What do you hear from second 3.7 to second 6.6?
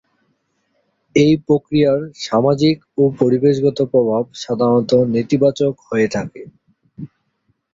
প্রভাব সাধারণত নেতিবাচক হয়ে থাকে।